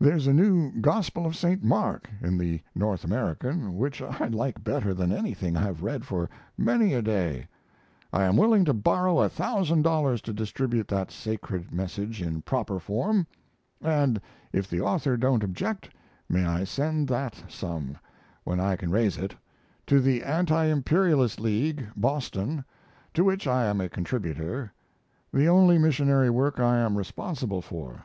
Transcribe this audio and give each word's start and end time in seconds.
There's 0.00 0.26
a 0.26 0.32
new 0.34 0.72
Gospel 0.80 1.24
of 1.24 1.36
Saint 1.36 1.62
Mark 1.62 2.10
in 2.20 2.36
the 2.36 2.60
North 2.74 3.04
American 3.04 3.76
which 3.76 4.02
I 4.02 4.26
like 4.26 4.64
better 4.64 4.92
than 4.92 5.12
anything 5.12 5.56
I've 5.56 5.84
read 5.84 6.04
for 6.04 6.28
many 6.56 6.94
a 6.94 7.00
day. 7.00 7.46
I 8.12 8.24
am 8.24 8.36
willing 8.36 8.64
to 8.64 8.74
borrow 8.74 9.20
a 9.20 9.28
thousand 9.28 9.82
dollars 9.82 10.20
to 10.22 10.32
distribute 10.32 10.88
that 10.88 11.12
sacred 11.12 11.70
message 11.72 12.20
in 12.20 12.42
proper 12.42 12.80
form, 12.80 13.24
& 13.56 13.80
if 14.52 14.68
the 14.68 14.80
author 14.80 15.16
don't 15.16 15.44
object 15.44 15.90
may 16.28 16.44
I 16.44 16.64
send 16.64 17.06
that 17.10 17.44
sum, 17.48 17.96
when 18.42 18.58
I 18.58 18.74
can 18.74 18.90
raise 18.90 19.16
it, 19.16 19.36
to 19.86 20.00
the 20.00 20.24
Anti 20.24 20.64
Imperialist 20.64 21.38
League, 21.38 21.86
Boston, 21.94 22.64
to 23.14 23.22
which 23.22 23.46
I 23.46 23.66
am 23.66 23.80
a 23.80 23.88
contributor, 23.88 24.72
the 25.32 25.46
only 25.46 25.78
missionary 25.78 26.30
work 26.30 26.58
I 26.58 26.78
am 26.78 26.98
responsible 26.98 27.62
for. 27.62 28.04